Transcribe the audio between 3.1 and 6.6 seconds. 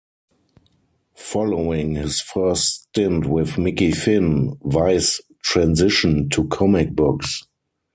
with "Mickey Finn", Weiss transitioned to